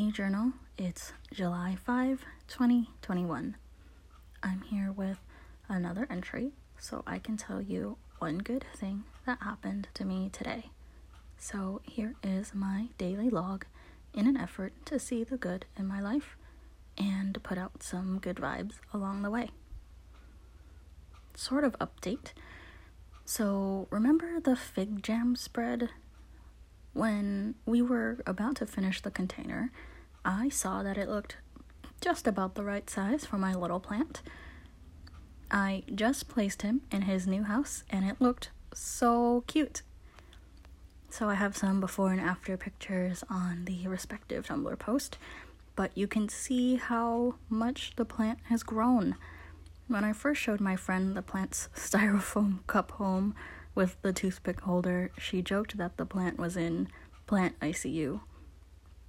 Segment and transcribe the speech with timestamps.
[0.00, 3.54] Hey Journal, it's July 5, 2021.
[4.42, 5.18] I'm here with
[5.68, 10.70] another entry so I can tell you one good thing that happened to me today.
[11.36, 13.66] So here is my daily log
[14.14, 16.38] in an effort to see the good in my life
[16.96, 19.50] and put out some good vibes along the way.
[21.34, 22.32] Sort of update.
[23.26, 25.90] So, remember the fig jam spread?
[26.92, 29.70] When we were about to finish the container,
[30.24, 31.36] I saw that it looked
[32.00, 34.22] just about the right size for my little plant.
[35.50, 39.82] I just placed him in his new house and it looked so cute.
[41.10, 45.18] So I have some before and after pictures on the respective Tumblr post,
[45.74, 49.16] but you can see how much the plant has grown.
[49.88, 53.34] When I first showed my friend the plant's styrofoam cup home
[53.74, 56.88] with the toothpick holder, she joked that the plant was in
[57.26, 58.20] plant ICU.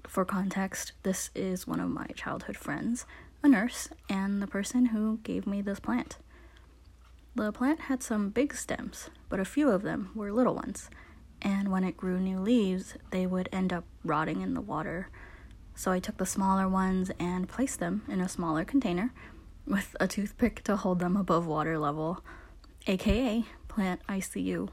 [0.08, 3.06] For context, this is one of my childhood friends,
[3.44, 6.18] a nurse, and the person who gave me this plant.
[7.36, 10.90] The plant had some big stems, but a few of them were little ones,
[11.42, 15.10] and when it grew new leaves, they would end up rotting in the water.
[15.74, 19.14] So I took the smaller ones and placed them in a smaller container
[19.66, 22.24] with a toothpick to hold them above water level,
[22.88, 24.68] aka plant ICU.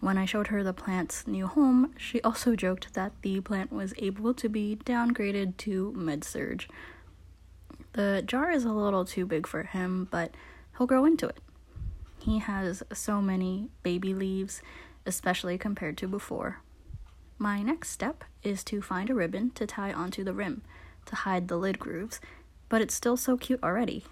[0.00, 3.94] When I showed her the plant's new home, she also joked that the plant was
[3.96, 6.66] able to be downgraded to med-surg.
[7.94, 10.34] The jar is a little too big for him, but
[10.76, 11.38] he'll grow into it.
[12.18, 14.60] He has so many baby leaves,
[15.06, 16.60] especially compared to before.
[17.38, 20.60] My next step is to find a ribbon to tie onto the rim
[21.06, 22.20] to hide the lid grooves,
[22.68, 24.04] but it's still so cute already.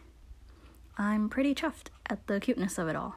[0.97, 3.17] I'm pretty chuffed at the cuteness of it all.